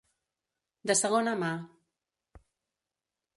[0.91, 1.51] De segona mà.